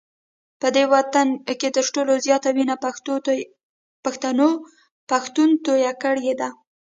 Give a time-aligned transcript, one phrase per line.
[0.61, 1.27] په دې وطن
[1.61, 2.75] کي تر ټولو زیاته وینه
[5.11, 6.49] پښتون توی کړې ده